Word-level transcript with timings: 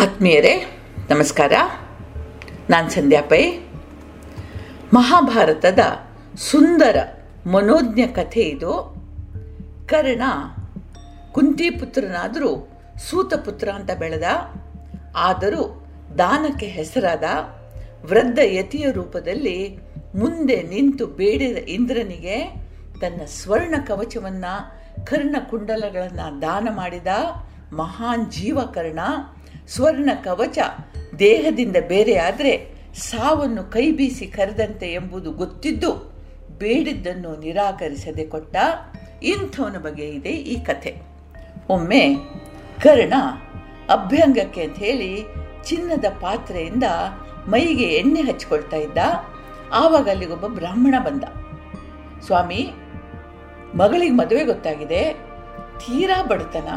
ಆತ್ಮೀಯರೇ, 0.00 0.80
ನಮಸ್ಕಾರ. 1.10 1.52
ನಾನು 2.70 2.90
ಸಂಧ್ಯಾ 2.90 3.22
ಪೈ. 3.22 3.58
ಮಹಾಭಾರತದ 4.94 5.78
ಸುಂದರ 6.36 6.98
ಮನೋಜ್ಞ 7.46 8.00
ಕಥೆ 8.02 8.40
ಇದು. 8.40 8.94
ಕರ್ಣ 9.88 10.22
ಕುಂತಿಪುತ್ರನಾದರೂ 11.32 12.68
ಸೂತಪುತ್ರ 13.10 13.68
ಅಂತ 13.68 13.90
ಬೆಳೆದ, 13.98 14.22
ಆದರೂ 15.16 15.86
ದಾನಕ್ಕೆ 16.18 16.66
ಹೆಸರಾದ 16.66 17.24
ವೃದ್ಧ 18.06 18.38
ಯತಿಯ 18.44 18.90
ರೂಪದಲ್ಲಿ 18.90 19.78
ಮುಂದೆ 20.14 20.62
ನಿಂತು 20.62 21.06
ಬೇಡಿದ 21.06 21.56
ಇಂದ್ರನಿಗೆ 21.56 22.44
ತನ್ನ 23.00 23.24
ಸ್ವರ್ಣ 23.26 23.74
ಕವಚವನ್ನು 23.86 24.86
ಕರ್ಣ 25.06 25.36
ಕುಂಡಲಗಳನ್ನು 25.50 26.42
ದಾನ 26.42 26.68
ಮಾಡಿದ 26.76 27.06
ಮಹಾನ್ 27.72 28.30
ಜೀವಕರ್ಣ 28.30 28.98
ಸ್ವರ್ಣ 29.68 30.10
ಕವಚ 30.24 30.58
ದೇಹದಿಂದ 31.18 31.76
ಬೇರೆಯಾದರೆ 31.88 32.68
ಸಾವನ್ನು 32.94 33.64
ಕೈ 33.64 33.90
ಬೀಸಿ 33.90 34.26
ಕರೆದಂತೆ 34.26 34.92
ಎಂಬುದು 34.92 35.32
ಗೊತ್ತಿದ್ದು 35.32 36.16
ಬೇಡಿದ್ದನ್ನು 36.58 37.40
ನಿರಾಕರಿಸದೆ 37.40 38.26
ಕೊಟ್ಟ 38.26 38.56
ಇಂಥವನ 39.22 39.78
ಬಗ್ಗೆ 39.78 40.04
ಇದೆ 40.04 40.28
ಈ 40.28 40.64
ಕಥೆ. 40.64 40.96
ಒಮ್ಮೆ 41.68 42.16
ಕರ್ಣ 42.82 43.14
ಅಭ್ಯಂಗಕ್ಕೆ 43.90 44.62
ಅಂತ 44.62 44.78
ಹೇಳಿ 44.78 45.24
ಚಿನ್ನದ 45.64 46.04
ಪಾತ್ರೆಯಿಂದ 46.20 46.84
ಮೈಗೆ 47.48 47.84
ಎಣ್ಣೆ 47.84 48.20
ಹಚ್ಕೊಳ್ತಾ 48.20 48.76
ಇದ್ದ. 48.76 48.98
ಆವಾಗ 49.72 50.08
ಅಲ್ಲಿಗೊಬ್ಬ 50.08 50.46
ಬ್ರಾಹ್ಮಣ 50.46 50.94
ಬಂದ. 51.04 51.24
ಸ್ವಾಮಿ, 52.20 52.70
ಮಗಳಿಗೆ 53.74 54.12
ಮದುವೆ 54.12 54.44
ಗೊತ್ತಾಗಿದೆ. 54.44 55.12
ತೀರಾ 55.78 56.22
ಬಡತನ. 56.22 56.68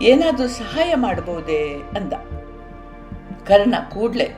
ಏನಾದರೂ 0.00 0.48
ಸಹಾಯ 0.48 0.94
ಮಾಡಬಹುದೇ 0.94 1.74
ಅಂದ. 1.96 2.12
ಕರ್ಣ 3.46 3.74
ಕೂಡಲೇ 3.94 4.30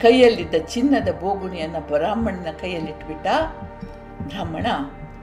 ಕೈಯಲ್ಲಿದ್ದ 0.00 0.54
ಚಿನ್ನದ 0.68 1.08
ಬೋಗುಣಿಯನ್ನು 1.20 1.80
ಬ್ರಾಹ್ಮಣನ 1.80 2.46
ಕೈಯಲ್ಲಿಟ್ಬಿಟ್ಟ, 2.60 3.26
ಬ್ರಾಹ್ಮಣ, 4.22 4.66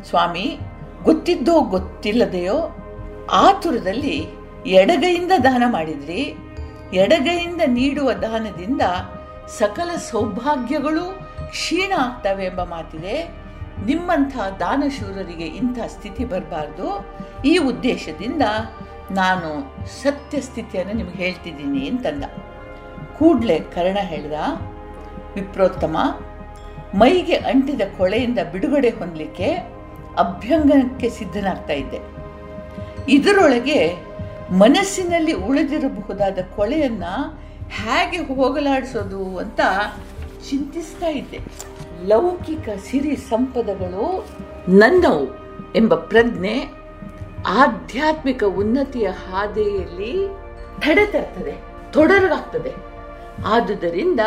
ಸ್ವಾಮಿ, 0.03 0.59
ಗೊತ್ತಿದ್ದೋ 1.03 1.61
ಗೊತ್ತಿಲ್ಲದೆಯೋ 1.61 2.75
ಆತುರದಲ್ಲಿ 3.31 4.27
ಎಡಗೈಯಿಂದ 4.65 5.31
ದಾನ 5.43 5.63
ಮಾಡಿದ್ರಿ. 5.67 6.35
ಎಡಗೈಯಿಂದ 6.93 7.61
ನೀಡುವ 7.67 8.13
ದಾನದಿಂದ 8.13 8.81
ಸಕಲ 9.47 9.95
ಸೌಭಾಗ್ಯಗಳು 9.95 11.29
ಕ್ಷೀಣ 11.49 11.93
ಆಗ್ತವೆ 11.97 12.45
ಎಂಬ 12.45 12.63
ಮಾತಿದೆ. 12.63 13.23
ನಿಮ್ಮಂಥ 13.85 14.37
ದಾನಶೂರರಿಗೆ 14.59 15.45
ಇಂಥ 15.45 15.79
ಸ್ಥಿತಿ 15.87 16.25
ಬರಬಾರ್ದು. 16.25 17.05
ಈ 17.45 17.57
ಉದ್ದೇಶದಿಂದ 17.57 18.41
ನಾನು 19.11 19.49
ಸತ್ಯ 20.03 20.41
ಸ್ಥಿತಿಯನ್ನು 20.41 20.93
ನಿಮಗೆ 20.93 21.23
ಹೇಳ್ತಿದ್ದೀನಿ 21.23 21.89
ಅಂತಂದ. 21.89 22.23
ಕೂಡ್ಲೆ 23.17 23.59
ಕರ್ಣ 23.59 23.97
ಹೇಳಿದ, 24.01 24.33
ವಿಪ್ರೋತ್ತಮ, 25.35 25.97
ಮೈಗೆ 26.95 27.35
ಅಂಟಿದ 27.35 27.81
ಕೊಳೆಯಿಂದ 27.97 28.39
ಬಿಡುಗಡೆ 28.51 28.89
ಹೊಂದಲಿಕ್ಕೆ 28.89 29.53
ಅಭ್ಯಂಗನಕ್ಕೆ 30.17 31.09
ಸಿದ್ಧನಾಗ್ತಾ 31.09 31.73
ಇದ್ದೆ. 31.73 31.99
ಇದರೊಳಗೆ 33.09 33.95
ಮನಸ್ಸಿನಲ್ಲಿ 34.51 35.33
ಉಳಿದಿರಬಹುದಾದ 35.33 36.39
ಕೊಳೆಯನ್ನ 36.55 37.03
ಹೇಗೆ 37.69 38.17
ಹೋಗಲಾಡಿಸೋದು 38.17 39.37
ಅಂತ 39.37 39.59
ಚಿಂತಿಸ್ತಾ 40.49 41.07
ಇದ್ದೆ. 41.07 41.39
ಲೌಕಿಕ 42.07 42.69
ಸಿರಿ 42.85 43.15
ಸಂಪದಗಳು 43.15 44.27
ನನ್ನವು 44.69 45.23
ಎಂಬ 45.75 45.95
ಪ್ರಜ್ಞೆ 45.95 46.78
ಆಧ್ಯಾತ್ಮಿಕ 47.61 48.43
ಉನ್ನತಿಯ 48.61 49.07
ಹಾದಿಯಲ್ಲಿ 49.25 50.13
ತಡೆ 50.83 51.05
ತರ್ತದೆ 51.05 51.55
ತೊಡರಾಗ್ತದೆ. 51.91 52.73
ಆದುದರಿಂದ 53.45 54.21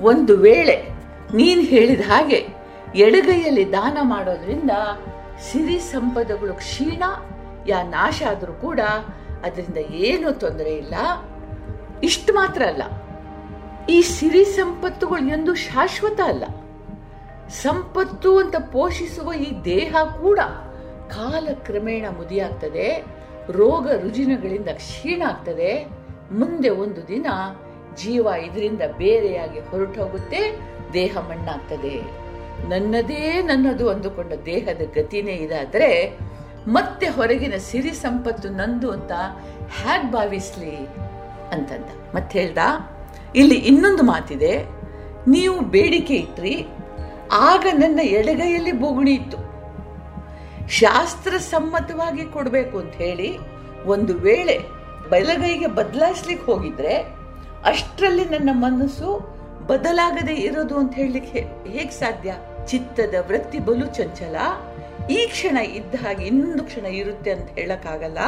ಒಂದು 0.00 0.32
ವೇಳೆ 0.36 0.76
ನೀನು 1.34 1.62
ಹೇಳಿದ 1.72 2.04
ಹಾಗೆ 2.08 2.40
ಎಡಗೈಯಲ್ಲಿ 3.06 3.64
ದಾನ 3.72 3.98
ಮಾಡೋದ್ರಿಂದ 4.12 4.72
ಸಿರಿ 5.48 5.78
ಸಂಪದಗಳು 5.78 6.54
ಕ್ಷೀಣ, 6.54 7.02
ಯಾ 7.66 7.78
ನಾಶ 7.96 8.22
ಆದರೂ 8.30 8.54
ಕೂಡ 8.66 8.80
ಅದರಿಂದ 9.46 9.80
ಏನೂ 10.06 10.30
ತೊಂದರೆ 10.32 10.72
ಇಲ್ಲ. 10.82 10.94
ಇಷ್ಟು 12.02 12.30
ಮಾತ್ರ 12.34 12.62
ಅಲ್ಲ, 12.62 12.82
ಈ 13.88 13.98
ಸಿರಿ 14.16 14.44
ಸಂಪತ್ತುಗಳು 14.58 15.28
ಎಂದು 15.36 15.54
ಶಾಶ್ವತ 15.54 16.20
ಅಲ್ಲ. 16.32 16.44
ಸಂಪತ್ತು 17.62 18.30
ಅಂತ 18.38 18.56
ಪೋಷಿಸುವ 18.72 19.28
ಈ 19.46 19.50
ದೇಹ 19.64 19.94
ಕೂಡ 20.20 20.40
ಕಾಲಕ್ರಮೇಣ 21.12 22.04
ಮುದಿಯಾಗ್ತದೆ, 22.16 23.04
ರೋಗ 23.50 23.90
ರುಜಿನಗಳಿಂದ 23.90 24.68
ಕ್ಷೀಣ 24.68 25.22
ಆಗ್ತದೆ. 25.28 25.86
ಮುಂದೆ 26.32 26.68
ಒಂದು 26.68 27.08
ದಿನ 27.08 27.26
ಜೀವ 27.96 28.26
ಇದರಿಂದ 28.26 28.82
ಬೇರೆಯಾಗಿ 28.98 29.60
ಹೊರಟೋಗುತ್ತೆ, 29.60 30.60
ದೇಹ 30.92 31.16
ಮಣ್ಣಾಗ್ತದೆ. 31.18 32.20
ನನ್ನದೇ 32.68 33.42
ನನ್ನದು 33.42 33.90
ಅಂದುಕೊಂಡ 33.90 34.32
ದೇಹದ 34.32 34.80
ಗತಿನೇ 34.94 35.32
ಇದಾದರೆ, 35.32 36.18
ಮತ್ತೆ 36.68 37.08
ಹೊರಗಿನ 37.08 37.54
ಸಿರಿ 37.56 37.90
ಸಂಪತ್ತು 37.90 38.48
ನಂದು 38.48 38.90
ಅಂತ 38.90 39.12
ಹ್ಯಾಗ್ 39.82 40.12
ಭಾವಿಸ್ಲಿ? 40.12 40.76
ಅಂತಂದ. 41.52 42.14
ಮತ್ತೆ 42.14 42.40
ಹೇಳ್ದ, 42.40 42.58
ಇಲ್ಲಿ 43.34 43.54
ಇನ್ನೊಂದು 43.54 44.02
ಮಾತಿದೆ, 44.02 44.64
ನೀವು 45.28 45.60
ಬೇಡಿಕೆ 45.60 46.14
ಇಟ್ರಿ, 46.14 46.66
ಆಗ 47.32 47.66
ನನ್ನ 47.72 48.00
ಎಡಗೈಯಲ್ಲಿ 48.00 48.72
ಬೋಗುಣಿ 48.72 49.10
ಇತ್ತು. 49.10 49.49
ಶಾಸ್ತ್ರ 50.70 51.36
ಸಮ್ಮತವಾಗಿ 51.36 52.24
ಕೊಡಬೇಕು 52.24 52.78
ಅಂತ 52.78 52.94
ಹೇಳಿ 52.94 53.38
ಒಂದು 53.86 54.14
ವೇಳೆ 54.14 54.58
ಬಲಗೈಗೆ 55.10 55.66
ಬದಲಾಯಿಸ್ಲಿಕ್ಕೆ 55.66 56.52
ಹೋಗಿದ್ರೆ 56.52 56.94
ಅಷ್ಟರಲ್ಲಿ 57.64 58.24
ನನ್ನ 58.24 58.50
ಮನಸ್ಸು 58.52 59.40
ಬದಲಾಗದೆ 59.66 60.34
ಇರೋದು 60.34 60.78
ಅಂತ 60.78 60.94
ಹೇಳಲಿಕ್ಕೆ 60.94 61.38
ಹೇಗೆ 61.66 61.90
ಸಾಧ್ಯ? 61.90 62.34
ಚಿತ್ತದ 62.66 63.14
ವೃತ್ತಿ 63.26 63.58
ಬಲು 63.58 63.86
ಚಂಚಲ. 63.86 64.36
ಈ 65.10 65.26
ಕ್ಷಣ 65.26 65.56
ಇದ್ದ 65.56 65.94
ಹಾಗೆ 65.94 66.26
ಇನ್ನೊಂದು 66.26 66.64
ಕ್ಷಣ 66.64 66.86
ಇರುತ್ತೆ 66.86 67.30
ಅಂತ 67.30 67.50
ಹೇಳಕ್ಕಾಗಲ್ಲ. 67.50 68.18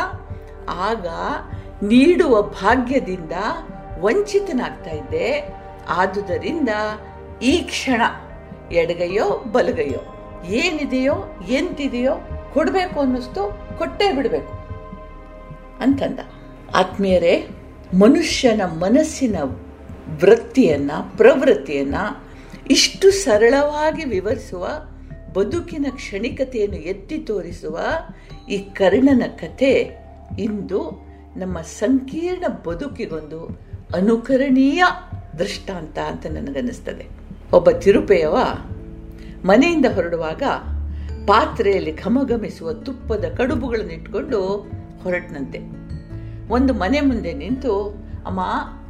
ಆಗ 0.69 1.07
ನೀಡುವ 1.83 2.43
ಭಾಗ್ಯದಿಂದ 2.43 3.33
ವಂಚಿತನಾಗ್ತಾ 4.01 4.91
ಇದ್ದೆ. 4.91 5.55
ಆದುದರಿಂದ 5.89 6.69
ಈ 7.43 7.59
ಕ್ಷಣ 7.59 8.03
ಎಡಗೈಯೋ 8.73 9.45
ಬಲಗೈಯೋ 9.53 10.03
ಏನಿದೆಯೋ 10.45 11.15
ಎಂತಿದೆಯೋ 11.49 12.15
ಕೊಡಬೇಕು 12.55 13.01
ಅನ್ನಿಸ್ತು, 13.01 13.59
ಕೊಟ್ಟೇ 13.79 14.13
ಬಿಡಬೇಕು 14.13 14.53
ಅಂತಂದ. 15.81 16.19
ಆತ್ಮೀಯರೇ, 16.75 17.49
ಮನುಷ್ಯನ 17.95 18.63
ಮನಸ್ಸಿನ 18.63 19.37
ವೃತ್ತಿಯನ್ನು, 20.21 21.17
ಪ್ರವೃತ್ತಿಯನ್ನು 21.17 22.25
ಇಷ್ಟು 22.71 23.11
ಸರಳವಾಗಿ 23.11 24.05
ವಿವರಿಸುವ, 24.05 24.69
ಬದುಕಿನ 25.33 25.87
ಕ್ಷಣಿಕತೆಯನ್ನು 25.91 26.77
ಎತ್ತಿ 26.77 27.19
ತೋರಿಸುವ 27.19 27.79
ಈ 28.49 28.59
ಕರ್ಣನ 28.59 29.23
ಕಥೆ 29.37 29.99
ಇಂದು 30.39 31.07
ನಮ್ಮ 31.37 31.61
ಸಂಕೀರ್ಣ 31.61 32.45
ಬದುಕಿಗೊಂದು 32.65 33.61
ಅನುಕರಣೀಯ 33.95 34.85
ದೃಷ್ಟಾಂತ 35.39 35.99
ಅಂತ 35.99 36.27
ನನಗನ್ನಿಸ್ತದೆ. 36.27 37.07
ಒಬ್ಬ 37.53 37.71
ತಿರುಪೆಯವ 37.71 38.37
ಮನೆಯಿಂದ 39.45 39.87
ಹೊರಡುವಾಗ 39.87 40.43
ಪಾತ್ರೆಯಲ್ಲಿ 41.27 42.03
ಘಮಘಮಿಸುವ 42.03 42.73
ತುಪ್ಪದ 42.73 43.25
ಕಡುಬುಗಳನ್ನು 43.37 43.93
ಇಟ್ಕೊಂಡು 43.93 44.47
ಹೊರಟನಂತೆ. 45.03 45.59
ಒಂದು 46.53 46.75
ಮನೆ 46.75 47.01
ಮುಂದೆ 47.01 47.33
ನಿಂತು, 47.33 48.05
ಅಮ್ಮ, 48.27 48.41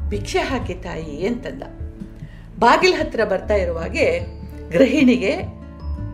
ಭಿಕ್ಷೆ 0.08 0.38
ಹಾಕಿ 0.38 0.74
ತಾಯಿ 0.74 1.26
ಅಂತಂದ. 1.26 1.62
ಬಾಗಿಲ 2.58 2.94
ಹತ್ರ 3.00 3.24
ಬರ್ತಾ 3.24 3.54
ಇರುವಾಗೆ 3.54 4.20
ಗೃಹಿಣಿಗೆ 4.72 5.36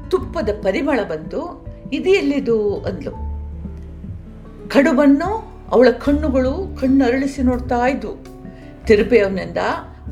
ತುಪ್ಪದ 0.09 0.49
ಪರಿಮಳ 0.63 1.01
ಬಂತು. 1.03 1.67
ಇದು 1.93 2.11
ಎಲ್ಲಿದು? 2.11 2.81
ಅಂದ್ಲು. 2.81 3.11
ಕಡುಬನ್ನು 4.69 5.53
ಅವಳ 5.73 5.91
ಕಣ್ಣುಗಳು 5.91 6.77
ಕಣ್ಣು 6.81 7.05
ಅರಳಿಸಿ 7.05 7.43
ನೋಡ್ತಾ 7.43 7.87
ಇದ್ವು. 7.87 8.17
ತಿರುಪೆಯವನಿಂದ 8.87 9.59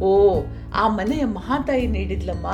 ಓ, 0.01 0.43
ಆ 0.75 0.89
ಮನೆಯ 0.89 1.25
ಮಹಾತಾಯಿ 1.25 1.87
ನೀಡಿದ್ಲಮ್ಮ. 1.87 2.47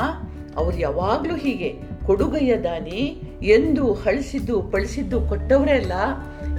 ಅವ್ರು 0.56 0.78
ಯಾವಾಗಲೂ 0.78 1.36
ಹೀಗೆ 1.36 1.80
ಕೊಡುಗಯ್ಯ 2.06 2.56
ದಾನಿ 2.56 3.22
ಎಂದು 3.42 3.92
ಹಳಿಸಿದ್ದು, 3.92 4.62
ಪಳಿಸಿದ್ದು 4.62 5.20
ಕೊಟ್ಟವರೇ 5.20 5.72
ಅಲ್ಲ. 5.72 5.92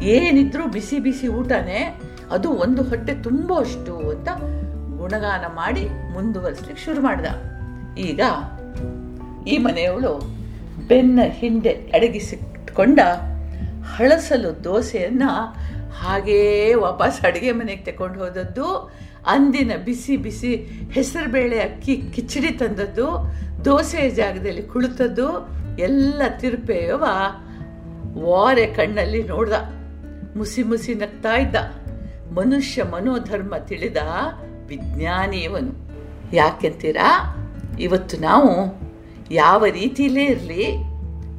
ಏನಿದ್ರೂ 0.01 0.68
ಬಿಸಿ 0.68 1.00
ಬಿಸಿ 1.00 1.27
ಊಟನೇ. 1.27 2.01
ಅದು 2.31 2.50
ಒಂದು 2.50 2.83
ಹೊಟ್ಟೆ 2.83 3.15
ತುಂಬುವಷ್ಟು 3.15 4.09
ಅಂತ 4.09 4.30
ಗುಣಗಾನ 4.97 5.45
ಮಾಡಿ 5.56 5.88
ಮುಂದುವರಿಸ್ಲಿಕ್ಕೆ 6.13 6.85
ಶುರು 6.85 7.01
ಮಾಡ್ದ. 7.01 7.25
ಈಗ 7.97 8.21
ಈ 9.47 9.57
ಮನೆಯವಳು 9.57 10.19
ಬೆನ್ನ 10.88 11.19
ಹಿಂದೆ 11.30 11.69
ಅಡಗಿಸಿಟ್ಕೊಂಡ 11.69 13.00
ಹಳಸಲು 13.83 14.63
ದೋಸೆಯನ್ನ 14.63 15.24
ಹಾಗೇ 16.00 16.74
ವಾಪಸ್ 16.74 17.21
ಅಡುಗೆ 17.21 17.51
ಮನೆಗೆ 17.51 17.91
ತಗೊಂಡು 17.91 18.19
ಹೋದದ್ದು. 18.19 18.91
ಅಂದಿನ 19.27 19.71
ಬಿಸಿ 19.86 20.18
ಬಿಸಿ 20.18 20.56
ಹೆಸರುಬೇಳೆ 20.91 21.59
ಅಕ್ಕಿ 21.59 21.97
ಕಿಚಡಿ 22.13 22.51
ತಂದದ್ದು. 22.51 23.31
ದೋಸೆಯ 23.65 24.09
ಜಾಗದಲ್ಲಿ 24.09 24.63
ಕುಳಿತದ್ದು. 24.63 25.47
ಎಲ್ಲ 25.80 26.22
ತಿರುಪೆಯವ 26.40 27.04
ವಾರೆ 28.24 28.66
ಕಣ್ಣಲ್ಲಿ 28.66 29.24
ನೋಡ್ದ. 29.24 29.54
ಮುಸಿ 30.38 30.64
ಮುಸಿ 30.64 30.96
ನಗ್ತಾ 30.96 31.36
ಇದ್ದ. 31.36 31.56
ಮನುಷ್ಯ 32.31 32.84
ಮನೋಧರ್ಮ 32.84 33.56
ತಿಳಿದ 33.58 33.98
ವಿಜ್ಞಾನಿ 34.68 35.38
ಇವನು 35.38 35.92
ಯಾಕೆಂತೀರಾ? 36.36 37.36
ಇವತ್ತು 37.80 38.18
ನಾವು 38.18 38.81
ಯಾವ 39.31 39.66
ರೀತಿಯಲ್ಲೇ 39.66 40.24
ಇರಲಿ, 40.24 40.78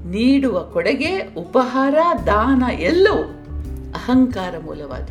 ನೀಡುವ 0.08 0.60
ಕೊಡುಗೆ 0.60 1.18
ಉಪಹಾರ, 1.18 1.94
ದಾನ 2.26 2.62
ಎಲ್ಲವೂ 2.78 3.22
ಅಹಂಕಾರ 3.90 4.54
ಮೂಲವಾದ 4.58 5.08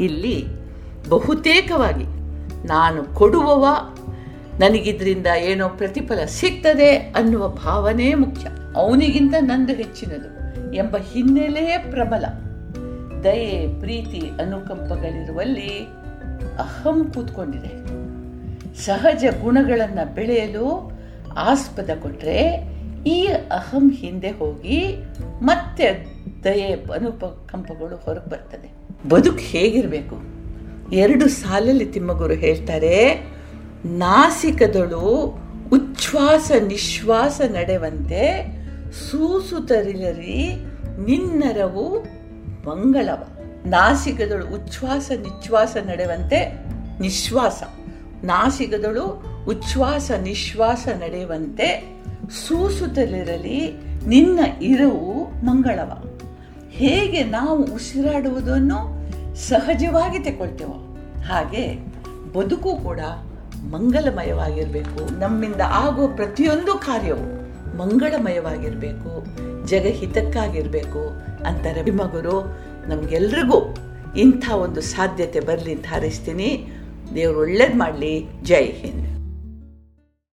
ಇಲ್ಲಿ 0.00 0.44
ಬಹುತೇಕವಾಗಿ 1.08 2.04
ನಾನು 2.66 3.14
ಕೊಡುವವ 3.14 3.66
ನನಗಿದ್ರಿಂದ 4.58 5.26
ಏನೋ 5.26 5.68
ಪ್ರತಿಫಲ 5.68 6.24
ಸಿಗ್ತದೆ 6.24 6.96
ಅನ್ನುವ 6.96 7.48
ಭಾವನೆ 7.48 8.14
ಮುಖ್ಯ. 8.14 8.48
ಅವನಿಗಿಂತ 8.76 9.34
ನಂದು 9.40 9.72
ಹೆಚ್ಚಿನದು 9.72 10.38
ಎಂಬ 10.74 10.96
ಹಿನ್ನೆಲೆ 10.96 11.78
ಪ್ರಬಲ. 11.90 12.24
ದಯೆ, 13.24 13.80
ಪ್ರೀತಿ, 13.80 14.22
ಅನುಕಂಪಗಳಿರುವಲ್ಲಿ 14.40 15.86
ಅಹಂ 16.58 17.12
ಕೂತ್ಕೊಂಡಿದೆ. 17.14 17.88
ಸಹಜ 18.84 19.24
ಗುಣಗಳನ್ನು 19.42 20.14
ಬೆಳೆಯಲು 20.14 20.92
ಆಸ್ಪದ 21.36 21.90
ಕೊಟ್ಟರೆ 22.02 22.68
ಈ 23.06 23.26
ಅಹಂ 23.26 23.92
ಹಿಂದೆ 23.92 24.30
ಹೋಗಿ 24.30 24.96
ಮತ್ತೆ 25.42 26.06
ದಯೆ 26.44 26.72
ಅನುಪಕಂಪಗಳು 26.72 27.96
ಹೊರಗೆ 27.96 28.30
ಬರ್ತದೆ. 28.30 28.72
ಬದುಕು 29.08 29.38
ಹೇಗಿರಬೇಕು? 29.38 30.16
ಎರಡು 30.92 31.28
ಸಾಲಲ್ಲಿ 31.28 31.84
ತಿಮ್ಮಗುರು 31.84 32.34
ಹೇಳ್ತಾರೆ 32.34 33.28
ನಾಸಿಕದಳು 33.84 35.38
ಉಚ್ಛ್ವಾಸ 35.72 36.50
ನಿಶ್ವಾಸ 36.66 37.40
ನಡೆವಂತೆ 37.40 38.46
ಸೂಸುತರಿಲರಿ 39.10 40.64
ನಿನ್ನರವು 41.06 41.98
ಮಂಗಳವ. 42.68 43.22
ನಾಸಿಕದಳು 43.66 44.46
ಉಚ್ಛ್ವಾಸ 44.46 45.10
ನಿಶ್ವಾಸ 45.10 45.76
ನಡೆವಂತೆ 45.76 46.64
ನಿಶ್ವಾಸ. 47.00 47.62
ನಾಸಿಕದಳು 48.24 49.24
ಉಚ್ಛ್ವಾಸ 49.48 50.10
ನಿಶ್ವಾಸ 50.10 50.88
ನಡೆಯುವಂತೆ 50.88 51.98
ಸೂಸುತ್ತಲಿರಲಿ 52.48 53.72
ನಿನ್ನ 54.06 54.38
ಇರವು 54.62 55.24
ಮಂಗಳವ. 55.44 56.18
ಹೇಗೆ 56.70 57.24
ನಾವು 57.24 57.64
ಉಸಿರಾಡುವುದನ್ನು 57.64 58.98
ಸಹಜವಾಗಿ 59.34 60.18
ತಗೊಳ್ತೇವೋ 60.18 60.98
ಹಾಗೆ 61.28 61.78
ಬದುಕು 62.32 62.76
ಕೂಡ 62.76 63.00
ಮಂಗಲಮಯವಾಗಿರಬೇಕು. 63.62 65.18
ನಮ್ಮಿಂದ 65.18 65.60
ಆಗುವ 65.66 66.06
ಪ್ರತಿಯೊಂದು 66.06 66.74
ಕಾರ್ಯವು 66.74 67.38
ಮಂಗಳಮಯವಾಗಿರಬೇಕು. 67.76 69.26
ಜಗಹಿತಕ್ಕಾಗಿರಬೇಕು 69.66 71.08
ಅಂತ 71.46 71.66
ರವಿಮಗುರು 71.66 72.58
ನಮಗೆಲ್ರಿಗೂ 72.88 73.76
ಇಂಥ 74.16 74.50
ಒಂದು 74.50 74.80
ಸಾಧ್ಯತೆ 74.80 75.40
ಬರಲಿ 75.40 75.74
ಅಂತ 75.74 75.86
ಹಾರೈಸ್ತೀನಿ. 75.86 76.68
ದೇವರು 77.14 77.40
ಒಳ್ಳೇದು 77.40 77.78
ಮಾಡಲಿ. 77.78 78.28
ಜೈ 78.42 78.64
ಹಿಂದ್. 78.64 79.07